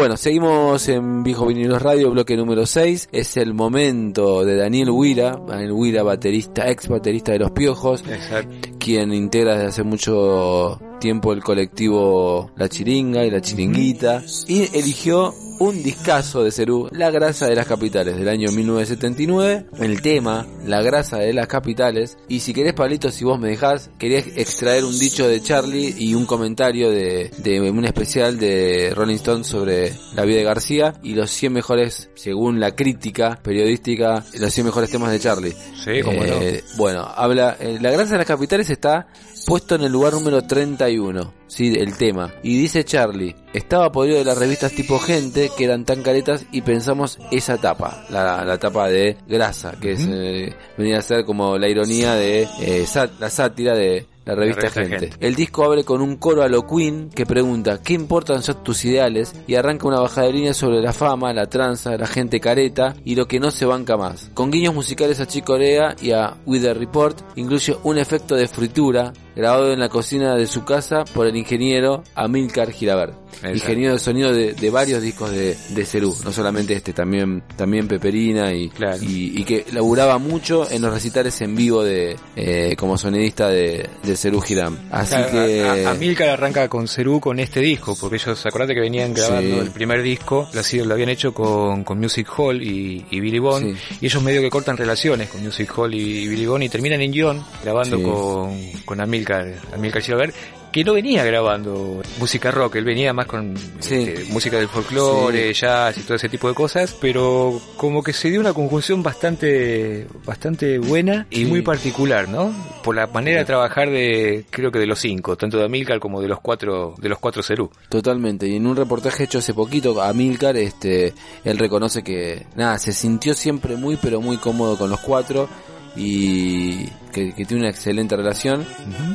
[0.00, 3.10] Bueno, seguimos en Viejos Vinilos Radio, bloque número 6.
[3.12, 8.70] Es el momento de Daniel Huira, Daniel Huira, baterista, ex baterista de Los Piojos, Exacto.
[8.78, 15.34] quien integra desde hace mucho tiempo el colectivo La Chiringa y La Chiringuita, y eligió
[15.60, 20.80] un discazo de Cerú, La Grasa de las Capitales, del año 1979, el tema, La
[20.80, 24.98] Grasa de las Capitales, y si querés, Pablito, si vos me dejás, quería extraer un
[24.98, 30.24] dicho de Charlie y un comentario de, de un especial de Rolling Stone sobre la
[30.24, 35.12] vida de García y los 100 mejores, según la crítica periodística, los 100 mejores temas
[35.12, 35.54] de Charlie.
[35.84, 36.40] Sí, cómo no.
[36.40, 39.08] Eh, Bueno, habla, eh, La Grasa de las Capitales está
[39.46, 42.32] puesto en el lugar número 31, sí, el tema.
[42.42, 46.62] Y dice Charlie, estaba podrido de las revistas tipo Gente que eran tan caretas y
[46.62, 51.58] pensamos esa tapa, la, la tapa de grasa, que es, eh, venía a ser como
[51.58, 54.98] la ironía de eh, sat- la sátira de la revista, revista Gente.
[55.08, 55.26] Gente.
[55.26, 58.84] El disco abre con un coro a lo Queen que pregunta ¿qué importan son tus
[58.84, 59.32] ideales?
[59.48, 63.14] y arranca una bajada de línea sobre la fama, la tranza, la gente careta y
[63.16, 64.30] lo que no se banca más.
[64.34, 68.46] Con guiños musicales a Chick Corea y a With the Report, incluye un efecto de
[68.46, 73.10] fritura grabado en la cocina de su casa por el ingeniero Amilcar Giraber.
[73.30, 73.56] Exacto.
[73.56, 77.86] Ingeniero de sonido de, de varios discos de, de Cerú, no solamente este, también, también
[77.88, 78.98] Peperina y, Claro.
[79.00, 83.88] y, y que laburaba mucho en los recitales en vivo de eh, como sonidista de,
[84.02, 84.78] de Cerú Girán.
[84.90, 88.74] Así Claro, que a, a- Amílcar arranca con Cerú con este disco, porque ellos, acordate
[88.74, 89.60] que venían grabando Sí.
[89.60, 93.96] el primer disco, lo, habían hecho con, con Music Hall y, y Billy Bond, Sí.
[94.02, 97.12] y ellos medio que cortan relaciones con Music Hall y, Billy Bond y terminan en
[97.16, 98.02] John grabando Sí.
[98.02, 99.00] con, con
[99.32, 100.34] Amílcar Gilbert,
[100.72, 103.94] que no venía grabando música rock, él venía más con Sí.
[103.96, 108.30] este, música del folclore, jazz y todo ese tipo de cosas, pero como que se
[108.30, 111.44] dio una conjunción bastante bastante buena y Sí.
[111.46, 112.52] muy particular, ¿no?
[112.84, 116.20] Por la manera de trabajar de creo que de los cinco, tanto de Amilcar como
[116.20, 117.68] de los cuatro de los cuatro Cerú.
[117.88, 121.14] Totalmente, y en un reportaje hecho hace poquito a Milcar, este,
[121.44, 125.48] él reconoce que, nada, se sintió siempre muy pero muy cómodo con los cuatro
[125.96, 128.64] y que, que tiene una excelente relación.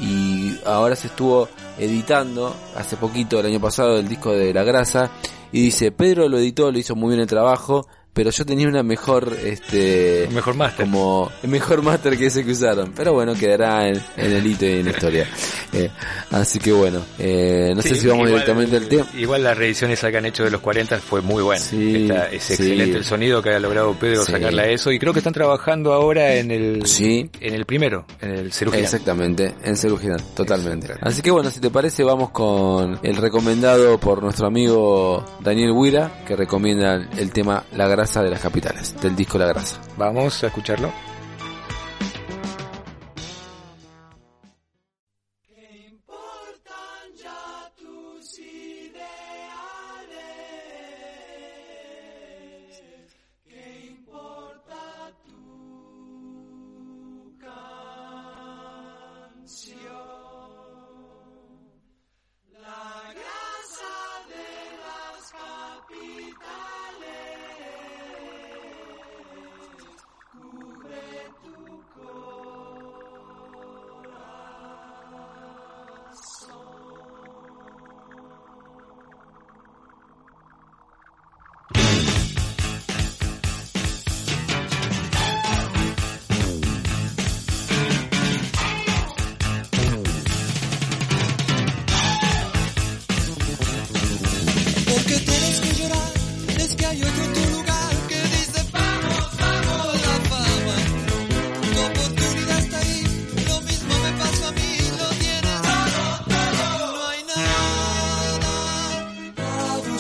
[0.02, 1.48] Y ahora se estuvo
[1.78, 5.12] editando hace poquito, el año pasado, el disco de La Grasa
[5.56, 8.82] y dice, Pedro lo editó, lo hizo muy bien el trabajo, pero yo tenía una
[8.82, 10.86] mejor, este, Mejor máster.
[10.86, 12.94] como el mejor máster que ese que usaron.
[12.96, 15.28] Pero bueno, quedará en, en el hito y en la historia.
[15.74, 15.90] Eh,
[16.32, 19.06] así que bueno, eh, no sé si vamos igual- directamente al tema.
[19.18, 21.60] Igual la reedición esa que han hecho de los 40 fue muy buena.
[21.62, 22.54] Sí, es sí.
[22.54, 24.32] excelente el sonido que ha logrado Pedro Sí.
[24.32, 27.30] sacarle a eso y creo que están trabajando ahora en el Sí.
[27.42, 28.76] en el primero, en el Girán.
[28.76, 30.94] Exactamente, en Girán, totalmente.
[31.02, 36.24] Así que bueno, si te parece, vamos con el recomendado por nuestro amigo Daniel Huira,
[36.26, 39.82] que recomienda el tema La grasa de las capitales, del disco La grasa.
[39.98, 40.92] Vamos a escucharlo.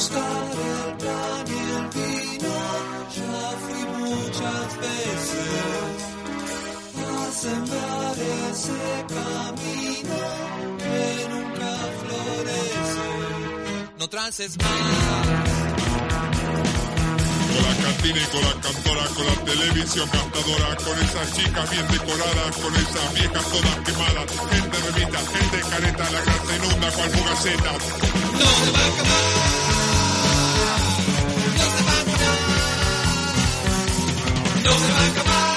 [0.06, 2.56] Buscar el pan y el vino.
[3.16, 5.95] Ya fui muchas veces
[7.01, 8.18] a sembrar
[8.51, 8.84] ese
[9.16, 10.20] camino
[10.78, 13.08] que nunca florece.
[13.97, 14.70] No trances más.
[17.51, 21.88] Con la cantina y con la cantora, con la televisión gastadora, con esas chicas bien
[21.88, 27.72] decoradas, con esas viejas todas quemadas, gente remita, gente careta, la grasa inunda cual fugaceta.
[27.72, 29.64] No se va a acabar.
[34.66, 35.55] No se va a acabar.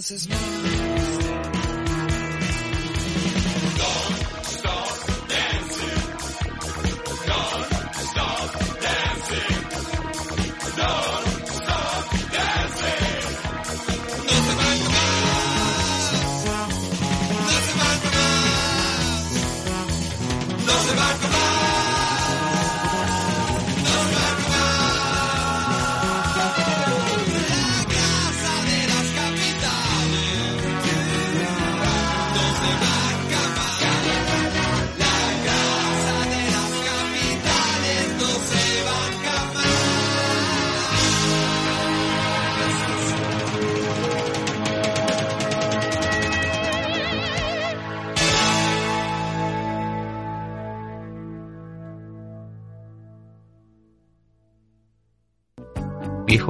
[0.00, 0.89] No trances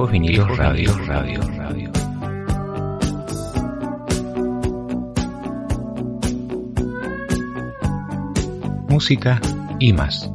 [0.01, 1.91] Viejos vinilos radio, radio, radio.
[8.89, 9.39] Música
[9.79, 10.27] y más.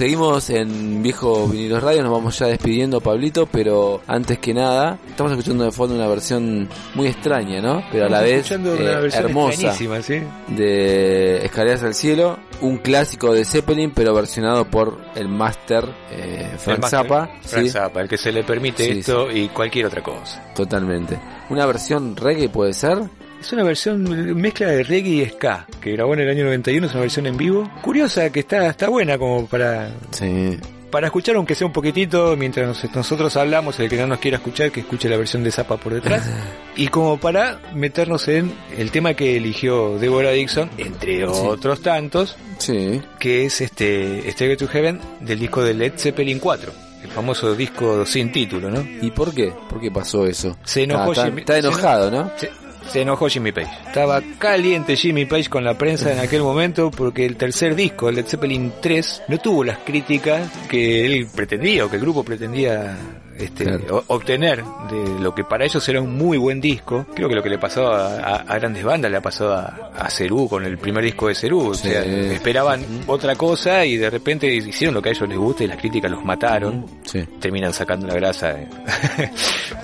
[0.00, 5.30] Seguimos en Viejo Vinilos Radio, nos vamos ya despidiendo, Pablito, pero antes que nada, estamos
[5.32, 7.82] escuchando de fondo una versión muy extraña, ¿no?
[7.92, 10.22] Pero a la vez eh, hermosa ¿sí?
[10.48, 16.86] de Escaleras al Cielo, un clásico de Zeppelin, pero versionado por el máster eh, Frank
[16.86, 17.28] Zappa.
[17.42, 17.68] Frank ¿sí?
[17.68, 20.42] Zappa, el que se le permite Sí, esto y cualquier otra cosa.
[20.54, 21.18] Totalmente.
[21.50, 23.02] Una versión reggae puede ser.
[23.40, 24.02] Es una versión
[24.40, 27.36] mezcla de reggae y ska que grabó en el año 91, es una versión en
[27.36, 27.70] vivo.
[27.82, 30.58] Curiosa que está está buena como para Sí.
[30.90, 34.36] para escuchar aunque sea un poquitito mientras nos- nosotros hablamos, el que no nos quiera
[34.36, 36.28] escuchar que escuche la versión de Zappa por detrás
[36.76, 43.00] y como para meternos en el tema que eligió Deborah Dixon entre otros tantos, Sí.
[43.18, 46.72] que es este Stairway to Heaven del disco de Led Zeppelin 4.
[47.02, 48.84] El famoso disco sin título, ¿no?
[49.00, 49.50] ¿Y por qué?
[49.70, 50.58] ¿Por qué pasó eso?
[50.64, 52.30] Se enojó Ah, está, Jimmy- está se enojado, ¿no?
[52.36, 52.50] Se,
[52.88, 53.70] se enojó Jimmy Page.
[53.86, 58.16] Estaba caliente Jimmy Page con la prensa en aquel momento porque el tercer disco, el
[58.16, 62.96] Led Zeppelin 3, no tuvo las críticas que él pretendía o que el grupo pretendía
[63.40, 64.04] este, Claro.
[64.08, 67.06] obtener de lo que para ellos era un muy buen disco.
[67.14, 69.90] Creo que lo que le pasó a, a- a grandes bandas le ha pasado a,
[69.96, 71.70] a Cerú con el primer disco de Cerú.
[71.70, 71.88] O Sí.
[71.88, 75.66] sea, esperaban otra cosa y de repente hicieron lo que a ellos les gusta y
[75.66, 76.86] las críticas los mataron.
[77.04, 77.24] Sí.
[77.40, 78.68] Terminan sacando la grasa, eh,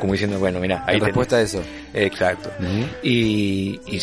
[0.00, 1.04] como diciendo, bueno, mira, ahí tenés.
[1.06, 1.62] respuesta a eso.
[1.94, 2.50] Exacto.
[3.02, 4.00] Y, y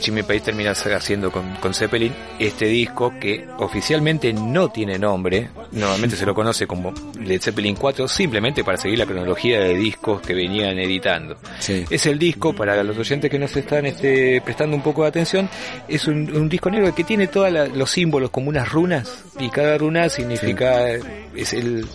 [0.00, 5.50] Jimmy Page termina haciendo con, con Zeppelin este disco que oficialmente no tiene nombre.
[5.72, 10.20] Normalmente se lo conoce como Led Zeppelin 4 simplemente para seguir la cronología de discos
[10.20, 11.36] que venían editando.
[11.58, 11.84] Sí.
[11.90, 15.48] Es el disco, para los oyentes que nos están este, prestando un poco de atención,
[15.88, 19.78] es un, un disco negro que tiene todos los símbolos como unas runas y cada
[19.78, 21.86] runa significa, es el,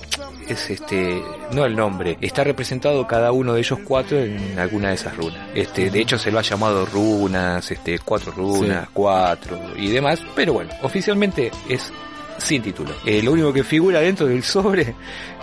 [0.47, 1.21] es este,
[1.51, 5.39] no el nombre, está representado cada uno de ellos cuatro en alguna de esas runas.
[5.53, 8.89] Este, de hecho se lo ha llamado runas, este, cuatro runas, Sí.
[8.93, 11.91] cuatro y demás, pero bueno, oficialmente es
[12.37, 12.91] sin título.
[13.05, 14.93] Eh, lo único que figura dentro del sobre,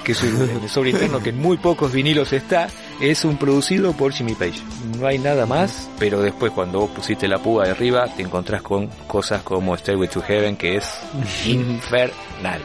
[0.04, 2.68] que es un- sobre interno que en muy pocos vinilos está,
[3.00, 4.60] es un producido por Jimmy Page.
[5.00, 8.60] No hay nada más, pero después cuando vos pusiste la púa de arriba te encontrás
[8.60, 10.84] con cosas como Stairway to Heaven que es
[11.46, 12.60] infernal.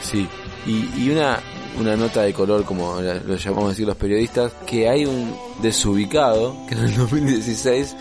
[0.00, 0.28] Sí.
[0.64, 1.40] Y, y una,
[1.78, 6.74] una nota de color, como lo llamamos decir los periodistas, que hay un desubicado que
[6.74, 7.96] en el 2016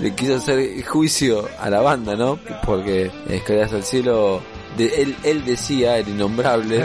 [0.00, 2.38] le quiso hacer juicio a la banda, ¿no?
[2.64, 4.40] Porque Escaleras al Cielo,
[4.76, 6.84] de, él, él decía, el innombrable,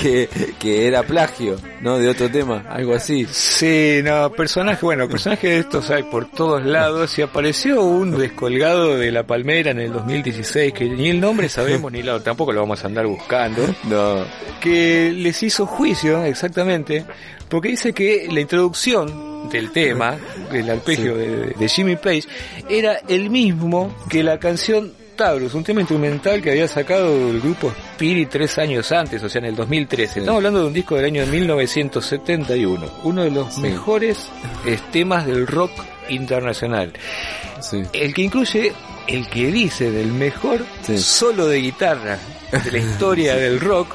[0.00, 0.28] que,
[0.58, 1.98] que era plagio, ¿no?
[1.98, 3.26] De otro tema, algo así.
[3.30, 8.96] Sí, no, personaje, bueno, personaje de estos hay por todos lados y apareció un descolgado
[8.96, 12.60] de la palmera en el 2016 que ni el nombre sabemos ni la, tampoco lo
[12.60, 13.62] vamos a andar buscando.
[13.88, 14.24] No,
[14.60, 17.04] que les hizo juicio, exactamente,
[17.48, 20.16] porque dice que la introducción del tema,
[20.50, 22.24] del arpegio de, de Jimmy Page,
[22.68, 27.72] era el mismo que la canción Taurus, un tema instrumental que había sacado el grupo
[27.94, 30.20] Spirit tres años antes, o sea, en el 2013.
[30.20, 33.60] Estamos hablando de un disco del año 1971, uno de los Sí.
[33.62, 34.28] mejores
[34.64, 35.72] eh, temas del rock
[36.08, 36.92] internacional.
[37.60, 37.82] sí.
[37.92, 38.72] El que incluye
[39.08, 40.64] el que dice del mejor
[40.96, 42.18] solo de guitarra
[42.64, 43.88] de la historia del rock.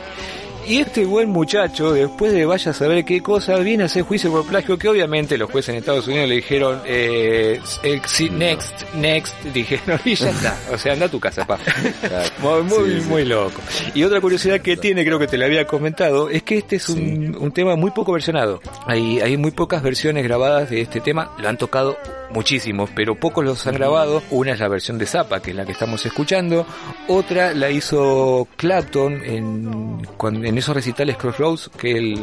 [0.68, 4.32] Y este buen muchacho, después de vaya a saber qué cosa, viene a hacer juicio
[4.32, 8.02] por plagio, que obviamente los jueces en Estados Unidos le dijeron, eh, eh,
[8.32, 10.58] next, next, dijeron, y ya está.
[10.72, 11.60] O sea, anda a tu casa, pa.
[12.42, 13.08] Muy, muy, Sí, sí.
[13.10, 13.62] muy loco.
[13.94, 16.90] Y otra curiosidad que tiene, creo que te lo había comentado, es que este es
[16.90, 18.62] un, un tema muy poco versionado.
[18.86, 21.98] Hay, hay muy pocas versiones grabadas de este tema, lo han tocado
[22.34, 24.22] muchísimos, pero pocos los han grabado.
[24.32, 26.66] Una es la versión de Zappa, que es la que estamos escuchando.
[27.08, 32.20] Otra la hizo Clapton en, cuando- en esos recitales Crossroads que él,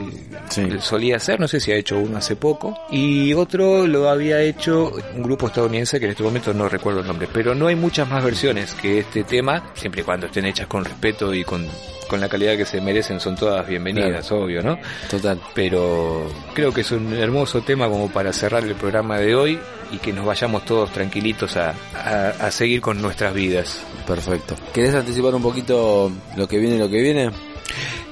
[0.49, 0.63] Sí.
[0.63, 1.39] él solía hacer.
[1.41, 2.77] No sé si ha hecho uno hace poco.
[2.91, 7.07] Y otro lo había hecho un grupo estadounidense que en este momento no recuerdo el
[7.07, 7.29] nombre.
[7.33, 10.85] Pero no hay muchas más versiones que este tema, siempre y cuando estén hechas con
[10.85, 11.67] respeto y con,
[12.09, 14.79] con la calidad que se merecen, son todas bienvenidas, obvio, ¿no?
[15.09, 15.41] Total.
[15.55, 19.59] pero creo que es un hermoso tema como para cerrar el programa de hoy
[19.93, 23.84] y que nos vayamos todos tranquilitos a, a- a seguir con nuestras vidas.
[24.07, 24.55] Perfecto.
[24.72, 27.30] ¿Querés anticipar un poquito lo que viene, lo que viene?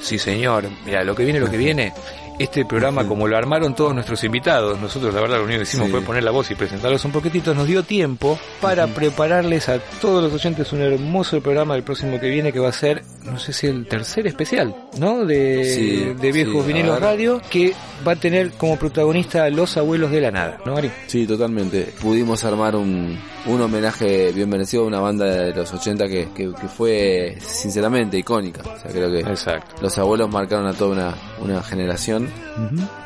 [0.01, 0.69] Sí, señor.
[0.87, 1.93] Mira, lo que viene, lo que viene.
[2.39, 5.87] Este programa, como lo armaron todos nuestros invitados, nosotros la verdad lo único que hicimos
[5.87, 5.93] Sí.
[5.93, 10.23] fue poner la voz y presentarlos un poquitito, nos dio tiempo para prepararles a todos
[10.23, 13.53] los oyentes un hermoso programa del próximo que viene que va a ser, no sé
[13.53, 15.25] si el tercer especial, ¿no?
[15.25, 16.87] De, Sí, de Viejos ver.
[17.01, 17.75] Radio, que
[18.07, 20.91] va a tener como protagonista a los abuelos de la nada, ¿no, Ari?
[21.09, 21.93] Sí, totalmente.
[22.01, 26.53] Pudimos armar un, un homenaje bien merecido a una banda de los 80 que, que,
[26.53, 28.61] que fue sinceramente icónica.
[28.63, 29.75] O sea, creo que Exacto.
[29.83, 32.28] los abuelos marcaron a toda una, una generación.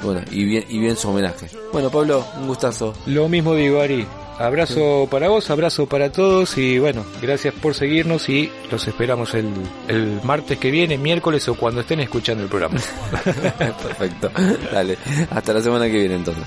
[0.03, 1.49] Bueno, y bien, y bien su homenaje.
[1.73, 2.95] Bueno, Pablo, un gustazo.
[3.07, 4.07] Lo mismo digo, Ari.
[4.39, 9.53] Abrazo para vos, abrazo para todos y bueno, gracias por seguirnos y los esperamos el,
[9.89, 12.81] el martes que viene, miércoles o cuando estén escuchando el programa.
[13.59, 14.31] Perfecto.
[14.73, 14.97] Dale.
[15.31, 16.45] Hasta la semana que viene entonces.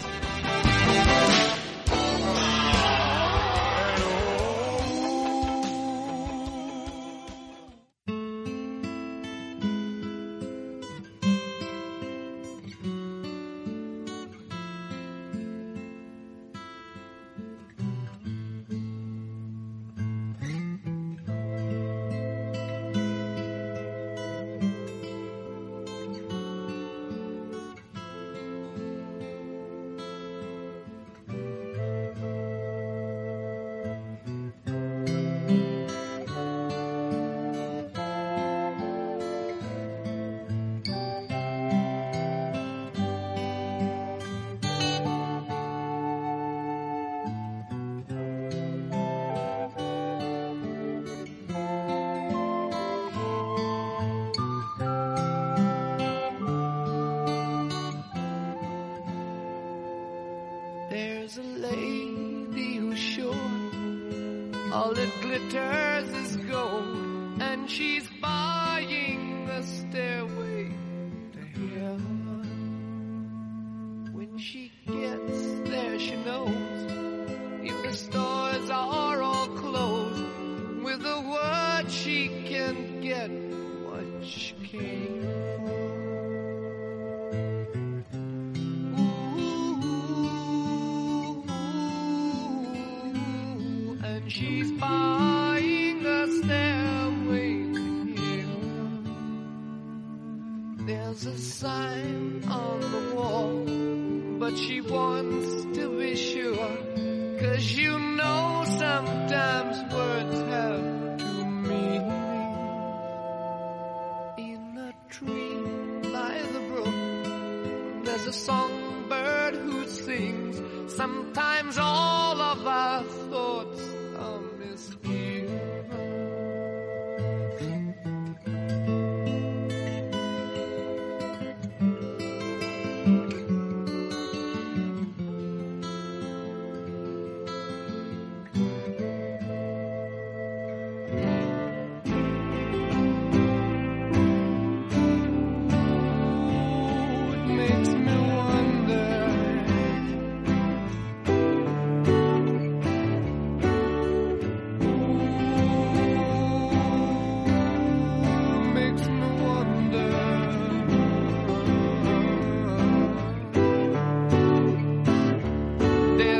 [64.76, 68.10] All that glitters is gold, and she's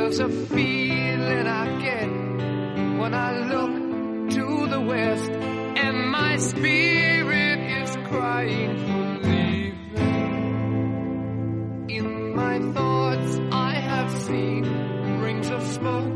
[0.06, 2.08] There's a feeling I get
[3.00, 10.46] when I look to the west, and my spirit is crying for leaving.
[11.88, 14.62] In my thoughts, I have seen
[15.22, 16.15] rings of smoke